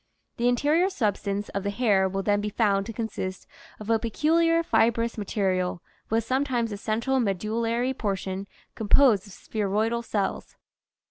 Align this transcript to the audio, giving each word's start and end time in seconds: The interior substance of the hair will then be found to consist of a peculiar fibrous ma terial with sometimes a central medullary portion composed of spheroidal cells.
The 0.37 0.47
interior 0.47 0.89
substance 0.89 1.49
of 1.49 1.61
the 1.61 1.69
hair 1.69 2.09
will 2.09 2.23
then 2.23 2.41
be 2.41 2.49
found 2.49 2.87
to 2.87 2.91
consist 2.91 3.45
of 3.79 3.87
a 3.91 3.99
peculiar 3.99 4.63
fibrous 4.63 5.15
ma 5.15 5.25
terial 5.25 5.77
with 6.09 6.23
sometimes 6.23 6.71
a 6.71 6.77
central 6.77 7.19
medullary 7.19 7.93
portion 7.93 8.47
composed 8.73 9.27
of 9.27 9.33
spheroidal 9.33 10.01
cells. 10.01 10.55